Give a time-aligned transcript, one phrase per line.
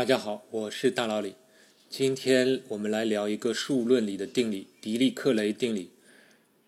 [0.00, 1.34] 大家好，我是大老李。
[1.90, 5.90] 今天我们来聊一个数论里的定理——狄利克雷定理。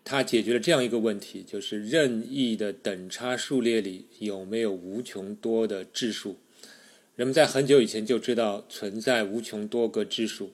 [0.03, 6.37] 它解决了这样一个问题：就是任意的等差数列里有没有无穷多的质数？
[7.15, 10.51] 人们在很久以前就知道存在无穷多个质数。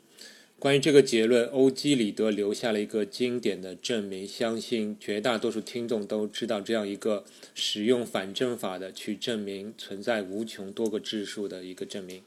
[0.57, 12.23] 关于这个结论，欧几里得留下了一个经典的证明，相信绝大多数听众都知道这样一个使用反证法的去证明存在无穷多个质数的一个证明。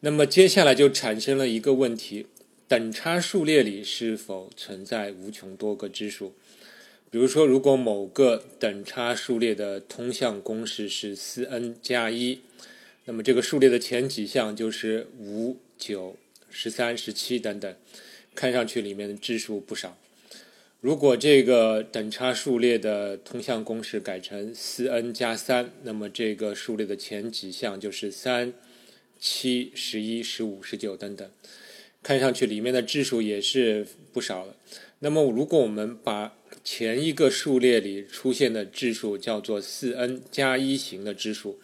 [0.00, 2.26] 那么接下来就产生了一个问题：
[2.66, 6.34] 等差数列里是否存在无穷多个质数？
[7.10, 12.40] 比如说，如果某个等差数列的通项公式是四 n 加一，
[13.06, 16.16] 那么这个数列的前几项就是五、九。
[16.50, 17.76] 十三、十七等等，
[18.34, 19.98] 看上去里面的质数不少。
[20.80, 28.54] 如果这个等差数列的通项公式改成四 n 加三，那么这个数列的前几项就是三、
[29.18, 31.30] 七、十一、十五、十九等等，
[32.02, 34.56] 看上去里面的质数也是不少了。
[35.00, 41.60] 那么如果我们把前一个数列里出现的质数叫做四 n 加一型的质数，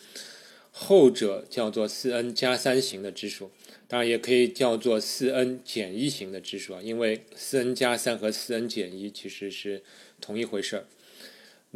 [0.70, 3.50] 后者叫做四 n 加三型的质数。
[3.86, 9.82] 当然也可以叫做四 n 减一型的质数啊，因为四 n 加三和四 n 减一其实是
[10.20, 10.86] 同一回事儿。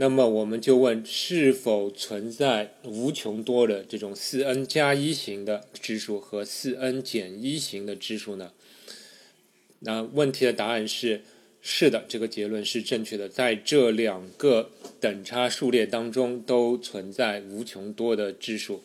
[0.00, 8.52] 那么我们就问，是否存在无穷多的这种四 n 加一型的质数和四 n 减一型的质数呢？
[9.80, 11.22] 那问题的答案是
[11.60, 18.84] 是的，这个结论是正确的，在这两个等差数列当中都存在无穷多的质数。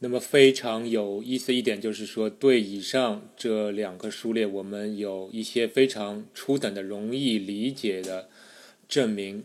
[0.00, 8.28] 那么非常有意思一点就是说，对以上这两个数列，我们有一些非常初等的、容易理解的
[8.88, 9.44] 证明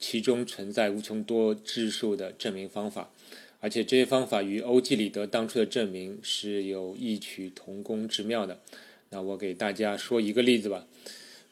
[0.00, 3.10] 其中存在无穷多质数的证明方法，
[3.60, 8.58] 而且这些方法与欧几里得当初的证明是有异曲同工之妙的。
[9.10, 10.86] 那我给大家说一个例子吧，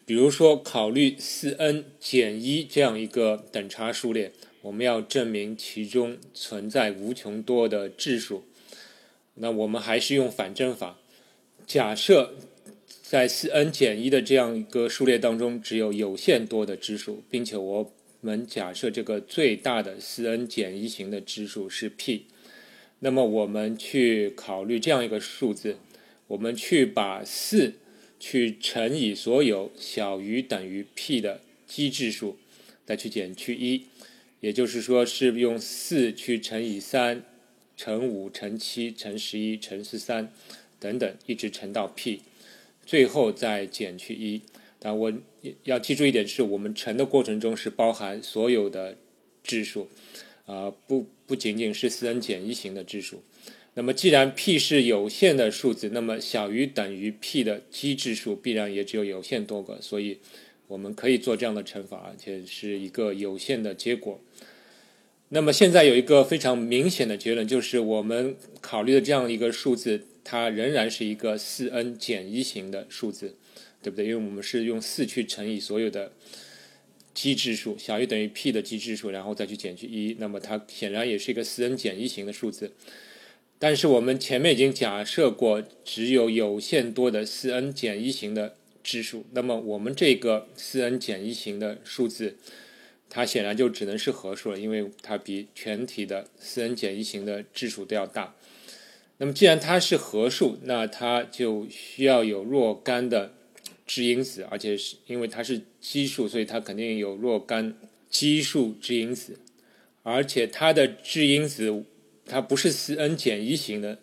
[0.06, 4.32] 比如说考虑四 n 减一这样一个等差数列。
[4.62, 8.42] 我们要证明其中存在无穷多的质数，
[9.34, 10.98] 那我们还是用反证法。
[11.64, 12.34] 假设
[13.02, 17.92] 在四 n 减一的这样一个数列当中，只有有限多的质数，并且我
[18.28, 22.26] 我们假设这个最大的四 n 减一型的质数是 p，
[22.98, 25.78] 那么我们去考虑这样一个数字，
[26.26, 27.72] 我们去把四
[28.20, 32.36] 去乘以所有小于等于 p 的奇质数，
[32.84, 33.86] 再去减去一。
[34.40, 37.24] 也就是说，是用四去乘以三，
[37.78, 40.30] 乘五，乘七，乘十一，乘十三，
[40.78, 42.20] 等等，一直乘到 p，
[42.84, 44.42] 最后再减去一。
[44.78, 45.12] 但我
[45.64, 48.96] 要记住一点是，我们乘的过程中是包含所有的
[49.42, 49.88] 质数，
[50.46, 53.22] 啊，不不仅仅是四 n 减一型的质数。
[53.74, 60.18] 那么，既然 p 是有限的数字，那么小于等于 p 的奇质数必然也只有有限多个，所以。
[60.68, 64.20] 我们可以做这样的乘法，而且是一个有限的结果。
[65.30, 73.37] 那么现在有一个非常明显的结论，就是我们考虑的这样一个数字，它仍然是一个四 n 减一型的数字，
[73.82, 74.06] 对不对？
[74.06, 76.12] 因为我们是用四去乘以所有的
[77.14, 82.72] 奇质数，小于等于 p 的奇质数，然后再去减去一，那么它显然也是一个四 n 减一型的数字。
[83.58, 88.54] 但是我们前面已经假设过，只有有限多的四 n 减一型的。
[88.80, 92.38] 质数，那么我们这个四 n 减一型的数字，
[93.10, 98.34] 它显然就只能是合数了，因为它比全体的四 n 减一型的质数都要大。
[99.18, 103.34] 那么既然它是合数，那它就需要有若干的
[103.88, 107.74] 质因子，而且是因为它是奇数，所以它肯定有若干
[108.08, 109.40] 奇数质因子，
[110.04, 111.84] 而且它的质因子
[112.24, 113.98] 它不是四 n 减一型的，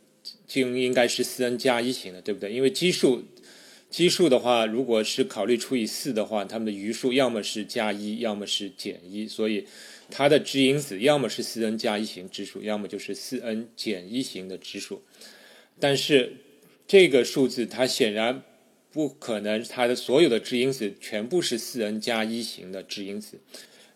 [0.46, 2.52] 就应该是四 n 加一型的，对不对？
[2.52, 3.24] 因为奇数。
[3.92, 9.66] 奇数的话，如果是考虑除以四的话，它们的余数要么是加一，要么是减一，所以
[10.10, 15.02] 它的质因子要么是四 n 加一型质数，要么就是四 n 减一型的质数。
[15.80, 16.34] 但是
[16.86, 18.44] 这个数字它显然
[18.96, 23.40] 不可能，它的所有的质因子全部是四 n 加一型的质因子，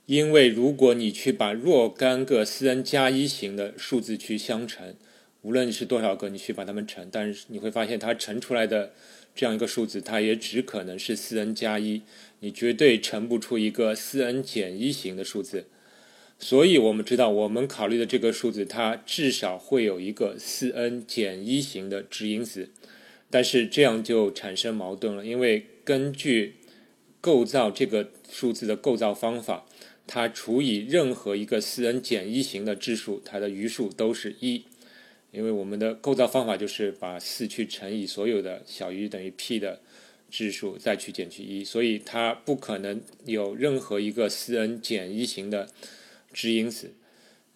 [0.05, 4.93] 因为如果你去把若干个四 n 加一型的数字去相乘，
[5.41, 8.91] 无论是多少个，你去把它们乘，但是你会发现它乘出来的。
[9.35, 12.01] 这样一个数字，它也只可能是四 n 加一，
[12.41, 15.67] 你绝对乘不出一个四 n 减一型的数字。
[16.39, 22.71] 所以我们知道，我们考虑的这个数字，它至少会有一个四 n 减一型的质因子。
[23.29, 26.55] 但是这样就产生矛盾了，因为根据
[27.21, 29.65] 构造这个数字的构造方法，
[30.07, 34.63] 它除以任何一个四 n 减一型的质数，它的余数都是一。
[35.31, 39.79] 因为我们的构造方法就是把四去乘以所有的小于等于 p 的
[40.31, 45.69] 质数，再去减去一，所以它不可能有任何一个四 n 减一型的
[46.33, 46.93] 质因子。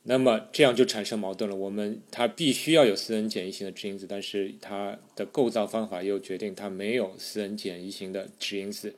[0.05, 1.55] 那么这样就产生矛盾了。
[1.55, 8.95] 我们它必须要有四 n 减一型的质因子，但是它的构造方法又决定它没有四 n 减一型的质因子，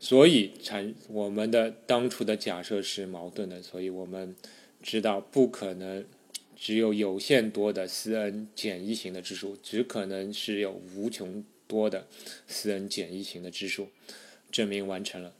[0.00, 3.62] 所以产我们的当初的假设是矛盾的。
[3.62, 4.34] 所以我们
[4.82, 6.04] 知道不可能
[6.56, 12.08] 只有有限多的四 n 减一型的质数，只可能是有无穷多的
[12.48, 13.88] 四 n 减一型的质数。
[14.50, 15.32] 证明完成了。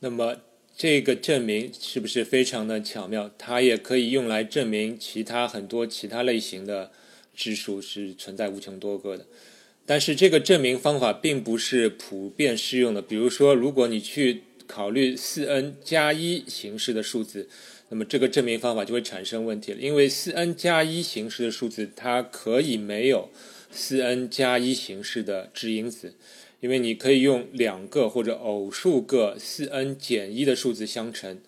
[0.00, 0.36] 那么。
[0.76, 3.30] 这个证明是不是非常的巧妙？
[3.38, 6.92] 它也可以用来证明其他很多其他类型的
[7.34, 9.24] 质数是存在无穷多个的。
[9.86, 13.00] 但是这个证明方法并不是普遍适用的。
[13.00, 17.48] 比如说，如果你去考虑四 n 加一形式的数字，
[17.88, 19.80] 那么这个证明方法就会产生问题了。
[19.80, 23.30] 因为四 n 加一形式的数字，它可以没有
[23.70, 26.12] 四 n 加一形式的质因子。
[26.60, 31.38] 因为你可以用两个或者偶数个四 n 减一的数字相乘，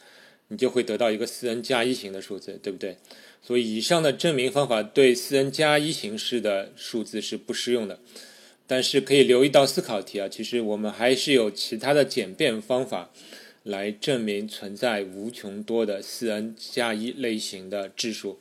[0.48, 2.96] 你就会得到一个四 n 加一型的数字，对不对？
[3.42, 7.98] 所以以上的证明方法对四 n 加一形式的数字是不适用的。
[8.66, 13.10] 但是可以留一道思考题啊，其实我们还是有其他的简便方法
[13.62, 18.38] 来证明存在无穷多的四 n 加一类型的质数。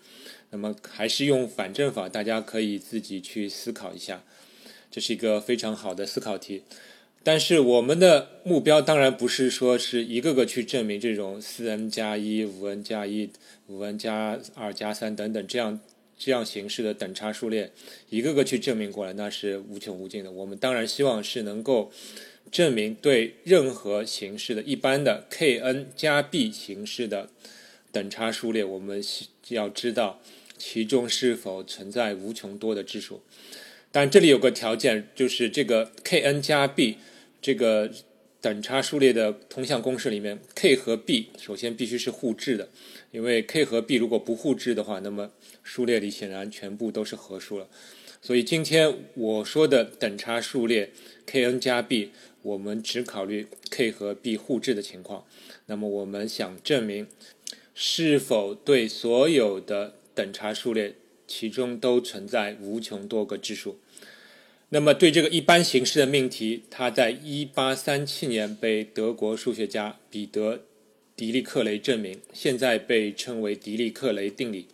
[0.49, 4.21] 那么还是用反证法，大家可以自己去思考一下。
[4.97, 6.63] 这是一个非常好的思考题，
[7.21, 13.29] 但是我们的目标当然不是说是一个个去证明这种四 n 加一、五 n 加一、
[13.67, 15.79] 五 n 加二加三等等这样
[16.17, 17.71] 这样形式的等差数列，
[18.09, 20.31] 一个个去证明过来，那是无穷无尽的。
[20.31, 21.91] 我们当然希望是能够
[22.51, 27.29] 证明对任何形式的一般的 k n 加 b 形式的
[27.91, 28.99] 等差数列，我们
[29.49, 30.19] 要知道
[30.57, 33.21] 其中是否存在无穷多的质数。
[33.91, 36.97] 但这里有个条件，就是这个 k n 加 b
[37.41, 37.91] 这个
[38.39, 42.69] 等差数列的通项公式里面，k 和 b 首先必须是互质的，
[43.11, 45.31] 因为 k 和 b 如果不互质的话，那么
[45.63, 47.67] 数列里显然全部都是合数了。
[48.21, 50.91] 所以今天我说的等差数列
[51.25, 52.11] k n 加 b，
[52.41, 55.25] 我们只考虑 k 和 b 互质的情况。
[55.67, 57.07] 那么我们想证明
[57.73, 60.93] 是否对所有的等差数列。
[61.27, 63.79] 其中都存在无穷多个质数。
[64.69, 70.56] 那么，对这个一般形式的命题，它在1837年被德国数学家彼得·
[71.15, 74.68] 狄利克雷证明，现在被称为狄利克雷定理。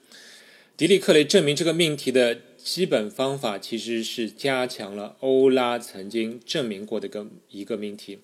[0.76, 8.18] 狄利克雷证明这个命题的基本方法，其实是加强了欧拉曾经证明过的一个一个命题。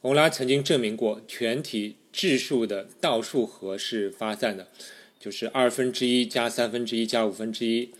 [0.00, 4.68] 欧拉曾经证明过全体质数的倒数和是发散的。
[5.20, 7.90] 就是二分之一加三分之一加五分之一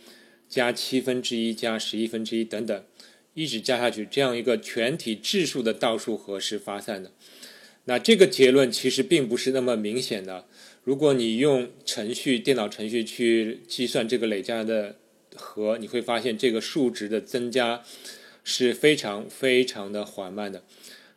[0.48, 2.84] 加七分之一加十一分之一等等，
[3.34, 7.12] 一直加下去，这样一个全体质数的倒数和是发散的。
[7.84, 10.46] 那这个结论其实并不是那么明显的。
[10.82, 14.96] 如果你用程序、电脑程序去计算这个累加的
[15.36, 17.82] 和，你会发现这个数值的增加
[18.42, 20.64] 是非常非常的缓慢的。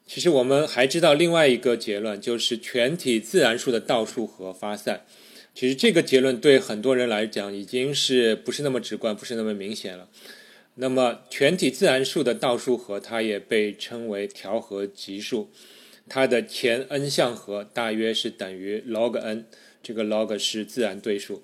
[0.05, 5.05] 其实我们还知道另外一个结论，就是全体自然数的倒数和发散。
[5.55, 10.09] 其实这个结论对很多人来讲已经是不是那么直观，不是那么明显了。
[10.75, 15.51] 那么全体自然数的倒数和，它也被称为调和级数，
[16.09, 19.45] 它的前 n 项和大约是等于 log n，
[19.83, 21.43] 这个 log 是自然对数。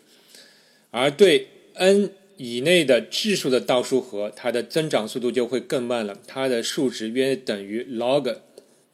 [0.89, 8.37] 而对 n 以内的质数的倒数和，它的增长速度就会更慢了，它的数值约等于 log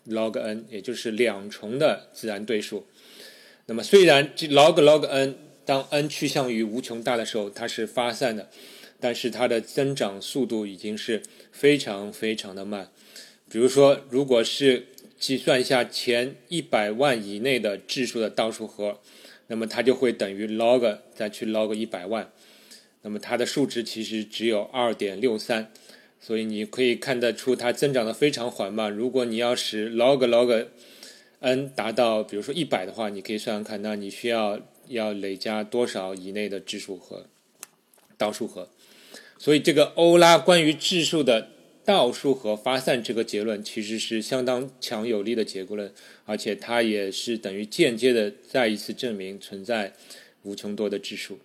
[0.06, 2.86] log n，也就是两重的自然对数。
[3.68, 8.50] 那么，虽然这 log log n 当 n 趋向于无穷大的时候，它是发散的，
[9.00, 12.92] 但是它的增长速度已经是非常非常的慢。
[13.50, 14.86] 比如说，如果是
[15.18, 19.00] 计算一下前一百万以内的质数的倒数和，
[19.48, 22.32] 那么它就会等于 log 再去 log 一百万，
[23.02, 25.72] 那么它的数值其实只有二点六三，
[26.22, 28.92] 所以你可以看得出它增长的非常缓慢。
[28.92, 30.68] 如果你要使 log log
[31.52, 37.28] n 达到比如说一百的话，你可以算算看，那你需要要累加多少以内的质数和
[38.18, 38.70] 倒数和？
[39.38, 41.50] 所以这个欧拉关于质数的
[41.84, 45.94] 倒数和发散这个结论，其实是相当强有力的结论，
[46.25, 49.94] 而且它也是等于间接的再一次证明存在
[50.42, 51.38] 无穷多的质数。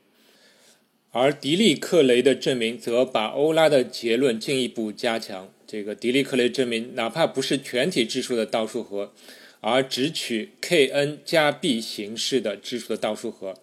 [1.10, 5.52] 而狄利克雷的证明则把欧拉的结论进一步加强。
[5.66, 9.12] 这个狄利克雷证明，哪怕不是全体质数的倒数和。
[9.60, 13.54] 而只取 k n 加 b 形式的质数的倒数和，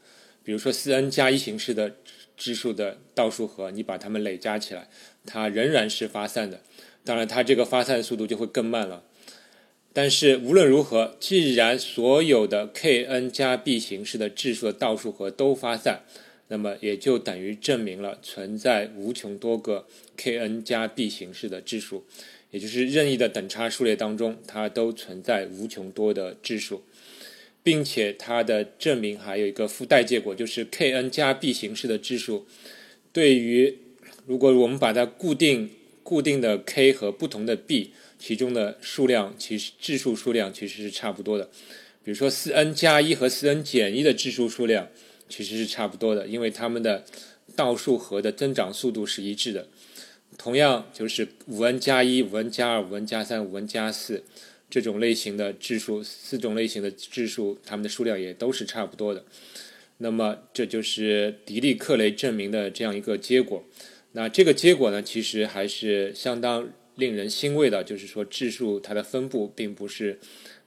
[0.44, 1.96] 比如说四 n 加一形式的
[2.36, 4.88] 质数的倒数和，你把它们累加起来，
[5.26, 6.62] 它仍然是发散的。
[7.04, 9.04] 当然，它这个发散速度就会更慢了。
[9.94, 16.04] 但是无论如何，既然所有的 Kn 加 b 形式的质数的倒数和都发散，
[16.50, 22.06] 那么也就等于证明了存在无穷多个 Kn 加 b 形式的质数，
[22.58, 26.84] 也就是任意的等差数列当中，它都存在无穷多的质数。
[27.64, 32.48] 并且它的证明还有一个附带结果，就是 Kn 加 b 形式的质数，
[33.12, 33.78] 对于
[34.26, 35.70] 如果我们把它固定
[36.02, 41.50] 固定的 k 和不同的 b，其中的数量其实质数数量其实是差不多的。
[42.06, 44.88] 比如说 4n 加一和 4n 减一的质数数量
[45.28, 47.04] 其实是差不多的，因为它们的
[47.54, 49.68] 倒数和的增长速度是一致的。
[50.38, 54.24] 同样就是 5n 加一、5n 加二、5n 加三、5n 加四。
[54.70, 59.24] 这种类型的质数，四种类型的质数，它们的数量也都是差不多的。
[60.00, 63.64] 那么，这就是狄利克雷证明的这样一个结果。
[64.12, 70.20] 那这个结果呢，其实还是相当令人欣慰的，就是说质数它的分布并不是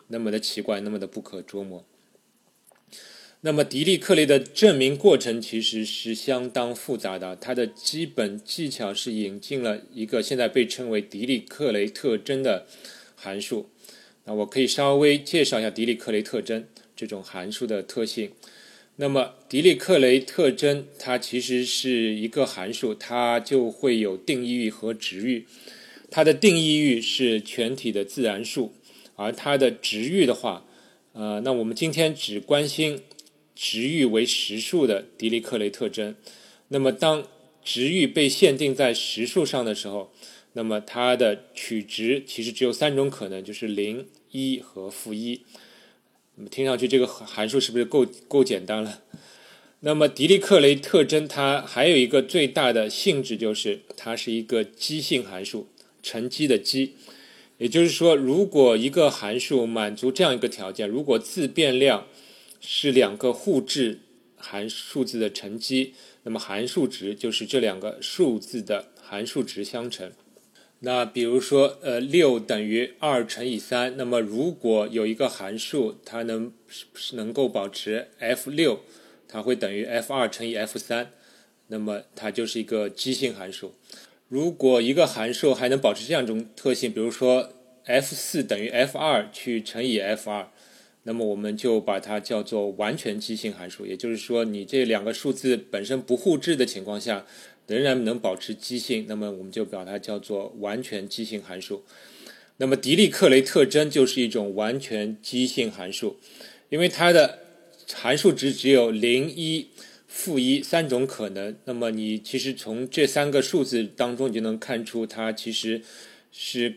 [0.08, 1.84] 那么的奇怪，那么的不可捉摸。
[3.42, 12.66] 那么，狄利克雷的证明过程其实是相当复杂的，它的基本技巧是引进了一个现在被称为狄利克雷特征的
[13.16, 13.70] 函数。
[14.24, 18.30] 那我可以稍微介绍一下狄利克雷特征这种函数的特性。
[18.96, 25.46] 那么，狄利克雷特征它其实是一个函数，它就会有定义域和值域。
[26.10, 28.74] 它的定义域是全体的自然数，
[29.16, 30.66] 而它的值域的话，
[31.14, 33.00] 呃，那我们今天只关心
[33.62, 36.14] 值域为实数的狄利克雷特征。
[36.68, 37.28] 那么，当
[37.62, 40.14] 值域被限定在实数上的时候，
[40.54, 45.42] 那么它的取值其实只有三种可能，就是零、一和负一。
[46.36, 49.02] 那么听上去这个函数是不是够够简单了？
[49.80, 55.68] 那么狄利克雷特征它还有一个最大的性质，就是它是一个奇性函数，
[56.02, 56.94] 乘积的积。
[57.58, 62.06] 也就是说，如果一个函数满足这样一个条件，如果自变量
[62.60, 64.00] 是两个互质
[64.36, 70.12] 函数字的乘积，那么函数值就是这两个数字的函数值相乘。
[70.82, 76.52] 那比如说，呃，六等于二乘以三，那么如果有一个函数，它能
[76.94, 78.80] 是能够保持 f 六，
[79.28, 81.10] 它会等于 f 二乘以 f 三，
[81.66, 83.74] 那么它就是一个奇性函数。
[84.28, 87.52] 如果一个函数还能保持这样一种特性，比如说
[87.84, 90.48] f 四等于 f 二去乘以 f 二，
[91.04, 93.86] 那么我们就把它叫做完全奇性函数。
[93.86, 97.26] 也就是说，你这两个数字本身不互质的情况下。
[97.66, 101.84] 仍然能保持奇性，那么我们就把它叫做完全奇性函数。
[102.56, 106.16] 那么狄利克雷特征就是一种完全奇性函数，
[106.68, 107.38] 因为它的
[107.94, 109.68] 函数值只有零、一、
[110.08, 111.54] 负一三种可能。
[111.66, 115.80] 那么你其实从这三个数字当中，就能看出它其实
[116.32, 116.74] 是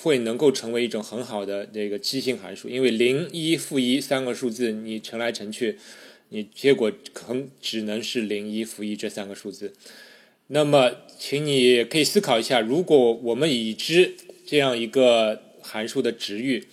[0.00, 2.68] 会能够成为一种很好的这个奇性函数。
[2.68, 5.76] 因为零、一、负一三个数字你乘来乘去，
[6.28, 9.72] 你结果可能只能是零、一、负一这三个数字。
[10.48, 14.14] 那么，请你可以思考一下，如果我们已知
[14.46, 16.64] 这样一个函数的值域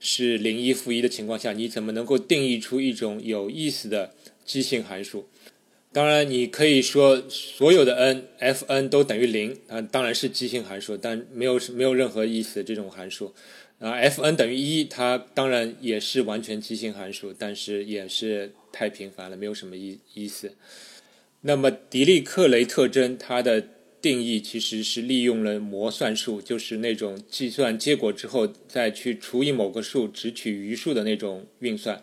[0.00, 4.12] 是零一负一的情况下，你怎么能够定义出一种有意思的
[4.44, 5.26] 奇性函数？
[5.94, 13.32] 当然，你可以说所有的 n f n 都等于零，啊，当然是奇性函数，但没有没有任何意思这种函数。
[13.78, 20.56] 啊，f n 等于一，它当然也是完全奇性函数，但是也是太频繁了，没有什么意意思。
[21.42, 23.64] 那么狄利克雷特征它的
[24.02, 32.02] 定义其实是利用了模算术，就是那种计算结果之后再去除以某个数，只取余数的那种运算。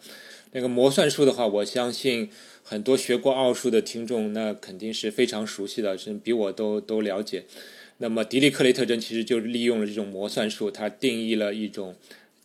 [0.53, 2.29] 那个模算术的话，我相信
[2.71, 7.43] 很多学过奥数的听众那肯定是非常熟悉的，甚至比我都都了解。
[7.97, 11.97] 那么狄利克雷特征其实就是利用了这种模算术，它定义了一种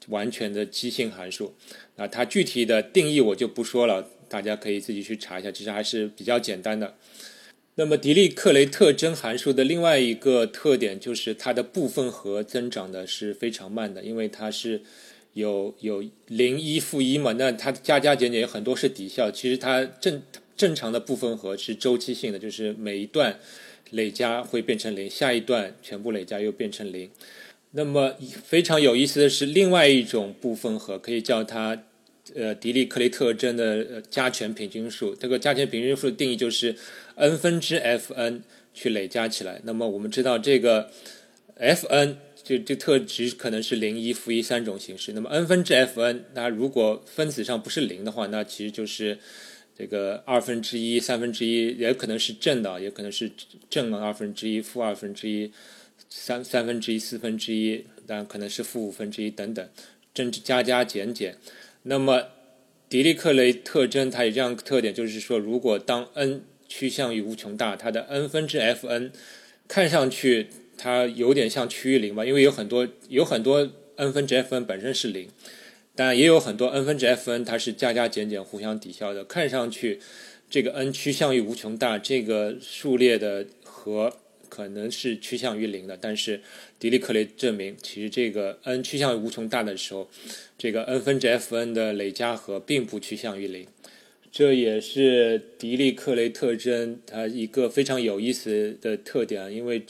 [0.09, 1.55] 完全的奇性函数。
[1.95, 4.11] 那它具体的定义我就不说了。
[4.29, 6.97] 大家可以自己去查一下，其实还是比较简单的。
[7.77, 14.83] 那么狄利克雷特征函数的另外一个特点就是它的部分和增长的是非常慢的，因为它是
[15.37, 20.23] 有有零一负一嘛，那它加加减减有很多是抵消，其实它正
[20.57, 23.39] 正常的部分和是周期性的，就是每一段
[23.91, 27.11] 累加会变成零，下一段全部累加又变成零。
[27.73, 31.85] 那么非常有意思的是，另外一种部分和可以叫它。
[32.35, 36.75] 呃，狄利克雷特征的加权平均数，这个加权平均数的定义就是
[37.15, 38.43] n 分之 f n
[38.75, 39.61] 去累加起来。
[39.63, 40.91] 那么我们知道这个
[41.55, 45.13] f n 这这特值可能是零、一、负一三种形式。
[45.15, 49.19] 那么 n 分之 f n，那如果分子上不是零的话，那其实就是
[49.77, 53.33] 这个二分之一、三分之一也可能是正的，也可能是
[53.69, 55.51] 正二分之一、负二分之一、
[56.09, 59.69] 三三分之一、四分之一，但可能是负五分之一等等，
[60.15, 61.37] 正加加减减。
[61.83, 62.29] 那么
[62.89, 69.11] 狄利克雷特征它有这样一个特点，就是说，如果当 n 趋向于无穷大，它的 n 分之 f(n)
[69.67, 70.47] 看上去
[70.77, 75.29] 它有点像趋于零吧，因为有很多有很多 n 分之 f(n) 本身是零。
[75.99, 79.99] 但也有很多 n 分之 f(n) 它是加加减减互相抵消的，看上去
[80.51, 84.13] 这个 n 趋向于无穷大，这个数列的和
[84.51, 85.97] 可能是趋向于零的。
[85.99, 86.43] 但是
[86.79, 90.11] 狄利克雷证明，其实这个 n 趋向于无穷大的时候，
[90.59, 93.67] 这个 n 分之 f(n) 的累加和并不趋向于零。
[94.31, 99.83] 这也是狄利克雷特征它一个非常有意思的特点，因为。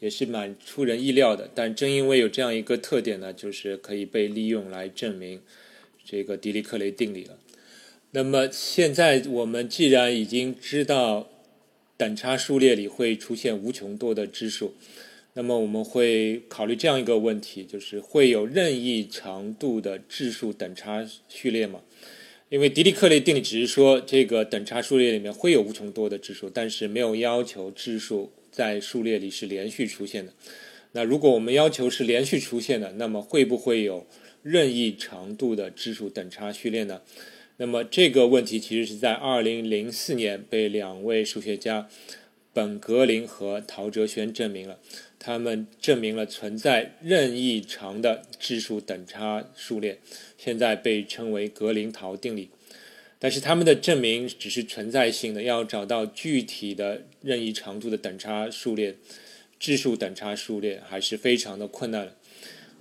[0.00, 5.40] 也是蛮出人意料的，但正因为有这样一个特点呢，就是可以被利用来证明
[6.04, 7.38] 这个狄利克雷定理了。
[8.12, 11.28] 那么现在我们既然已经知道
[11.96, 14.74] 等差数列里会出现无穷多的质数，
[15.34, 21.82] 那么我们会考虑这样一个问题，就是会有任意长度的质数等差序列吗？
[22.48, 28.32] 因为狄利克雷定理只是说这个等差数列里面会有无穷多的质数，但是没有要求质数。
[28.50, 30.32] 在数列里是连续出现的。
[30.92, 34.06] 那如果我们要求是连续出现的，那么会不会有
[34.42, 37.02] 任意长度的质数等差序列呢？
[37.58, 41.88] 那么这个问题其实是在2004年被两位数学家
[42.52, 44.80] 本格林和陶哲轩证明了。
[45.18, 50.00] 他们证明了存在任意长的质数等差数列，
[50.38, 52.48] 现在被称为格林陶定理。
[53.22, 58.96] 但是他们的证明只是存在性的，要找到具体的任意长度的等差数列、
[59.58, 62.14] 质数等差数列还是非常的困难。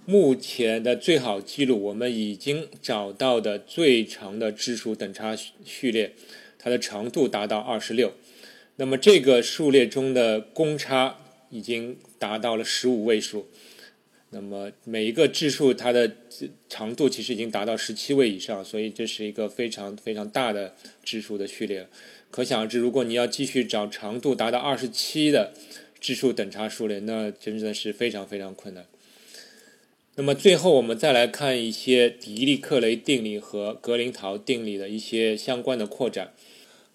[0.05, 6.13] 目前的最好记录，我们已经找到的最长的质数等差序列，
[6.57, 8.13] 它的长度达到二十六。
[8.77, 11.17] 那么这个数列中的公差
[11.49, 13.49] 已经达到了十五位数。
[14.31, 16.11] 那么每一个质数它的
[16.69, 21.87] 长度其实已经达到十七位以上，所以这是一个非常非常大的质数的序列。
[22.29, 25.53] 可想而知，如果你要继续找长度达到二十七的
[25.99, 28.85] 质数等差数列，那真的是非常非常困难。
[30.13, 36.33] 那么最后我们再来看一些狄利克雷定理和格林陶定理的一些相关的扩展。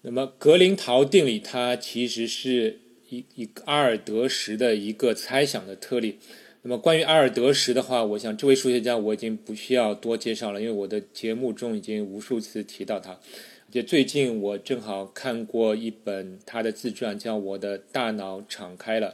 [0.03, 6.19] 那么格林陶定理它其实是一一阿尔德什的一个猜想的特例。
[6.67, 13.11] 那么关于阿尔德什的话，我想这位数学家我已经不需要多介绍了，因为我的节目中已经无数次提到他。
[13.11, 19.09] 而且最近我正好看过一本他的自传，叫《我的大脑敞开了》，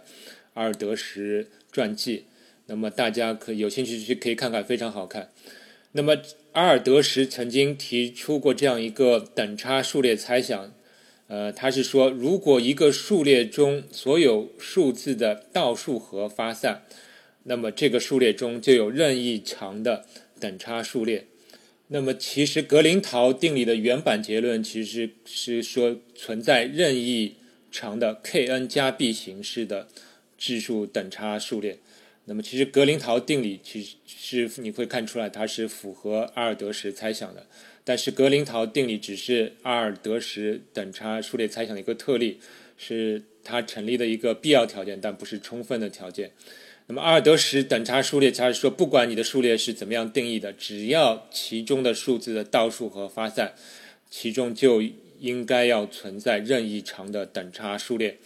[0.54, 2.24] 阿尔德什传记。
[2.68, 5.30] 那么大家可有兴趣去可以看看，非常好看。
[5.92, 6.16] 那么
[6.54, 10.74] 阿尔德什曾经提出过这样一个等差数列猜想，
[11.28, 16.84] 呃，他是说，如果一个数列中所有数字的倒数和发散。
[17.44, 20.06] 那么这个数列中就有任意长的
[20.40, 21.28] 等差数列。
[21.88, 27.36] 那么其实格林陶定理的原版结论其实是说存在任意
[27.72, 29.88] 长的 Kn 加 b 形式的
[30.38, 31.80] 质数等差数列。
[32.26, 37.48] 那么其实格林陶定理其实是你会看出来它是符合阿尔德什猜想的。
[37.84, 42.40] 但是格林陶定理只是阿尔德什等差数列猜想的一个特例，
[42.78, 46.32] 是它成立的一个必要条件，但不是充分的条件。
[46.92, 53.54] 那么阿尔德什等差数列，它是说，不管你的数列是怎么样定义的，只要其中的数字的倒数和发散，
[54.10, 54.84] 其中就
[55.22, 58.18] 应该要存在任意长的等差数列。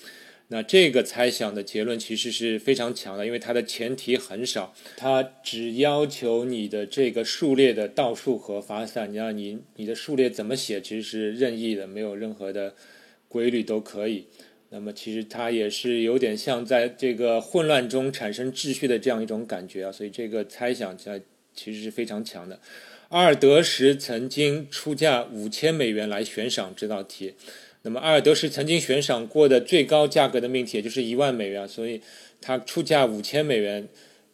[0.47, 12.73] 那这个猜想的结论其实是非常强的，因为它的前提很少，它只要求你的这个数列的倒数和发散，你让你你的数列怎么写，其实是任意的，没有任何的
[13.27, 14.25] 规律都可以。
[14.75, 21.21] 那么其实它也是有点像在这个混乱中产生秩序的这样一种感觉啊，所以这个猜想在
[21.53, 22.59] 其实是非常强的。
[23.07, 27.35] 阿尔德什曾经出价五千美元来悬赏这道题，
[27.83, 32.01] 那么阿尔德什曾经悬赏过的最高价格的命题也就是一万美元，所以
[32.41, 33.87] 他出价五千美元，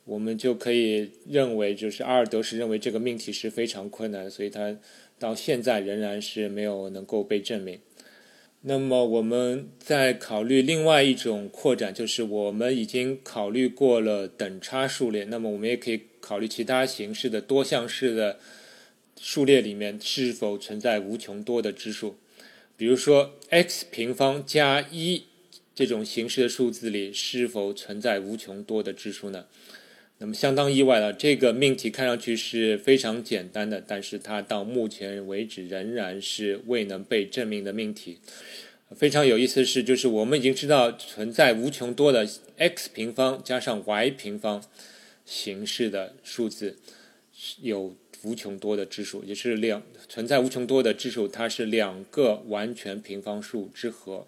[0.06, 4.76] 我们就可以认为就是阿尔德什认为这个命题是非常困难，所以他
[5.20, 7.78] 到现在仍然是没有能够被证明。
[8.64, 18.38] 那么我们再考虑另外一种扩展，就是我们已经考虑过了等差数列，那么我们也可以考虑其他形式的多项式的
[19.20, 22.18] 数列里面是否存在无穷多的质数。
[22.78, 25.24] 比如说 x 平方加一
[25.74, 29.46] 这种形式的数字里是否存在无穷多的质数呢？
[30.22, 38.20] 那么相当意外了，这个命题看上去是非常简单的，但是它到目前为止仍然是未能被证明的命题。
[38.96, 44.64] 非常有意思的是，就是我们已经知道存在无穷多的 x 平方加上 y 平方
[45.26, 46.78] 形式的数字，
[47.64, 54.28] 有无穷多的质数，也是两存在无穷多的质数，它是两个完全平方数之和。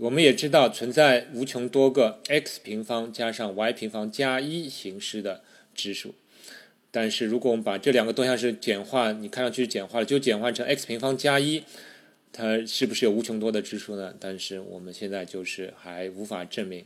[0.00, 5.42] 我们也知道存在无穷多个 x 平方加上 y 平方加一形式的
[5.74, 6.14] 质数，
[6.90, 11.62] 但是如果我们把这两个多项式简化，你看上去简化了，就简化成 x 平方加一。
[12.32, 14.14] 它是不是有无穷多的质数呢？
[14.18, 16.82] 但是我们现在就是还无法证明。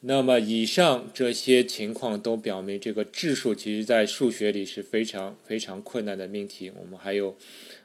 [0.00, 6.72] 那么以上这些情况都表明，这个质数其实在数学里是非常非常困难的命题。
[6.80, 7.36] 我们还有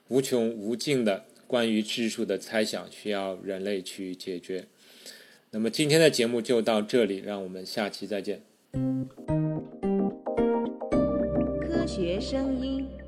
[0.08, 4.68] 无穷无尽的关于质数的猜想需要人类去解决。
[5.50, 8.42] 那么今天的节目就到这里，让我们下期再见。
[11.60, 13.01] 科学声音。